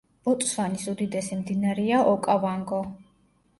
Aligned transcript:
ბოტსვანის 0.27 0.85
უდიდესი 0.93 1.37
მდინარეა 1.43 2.01
ოკავანგო. 2.17 2.83